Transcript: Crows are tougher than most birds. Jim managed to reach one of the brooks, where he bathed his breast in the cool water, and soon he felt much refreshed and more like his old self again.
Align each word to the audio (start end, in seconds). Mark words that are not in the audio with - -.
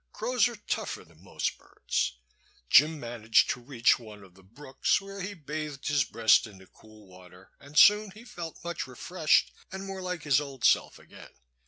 Crows 0.13 0.47
are 0.47 0.55
tougher 0.55 1.03
than 1.03 1.23
most 1.23 1.59
birds. 1.59 2.17
Jim 2.71 2.99
managed 2.99 3.51
to 3.51 3.59
reach 3.61 3.99
one 3.99 4.23
of 4.23 4.33
the 4.33 4.41
brooks, 4.41 4.99
where 4.99 5.21
he 5.21 5.35
bathed 5.35 5.87
his 5.89 6.03
breast 6.03 6.47
in 6.47 6.57
the 6.57 6.65
cool 6.65 7.05
water, 7.05 7.51
and 7.59 7.77
soon 7.77 8.09
he 8.09 8.25
felt 8.25 8.63
much 8.63 8.87
refreshed 8.87 9.51
and 9.71 9.85
more 9.85 10.01
like 10.01 10.23
his 10.23 10.41
old 10.41 10.63
self 10.65 10.97
again. 10.97 11.29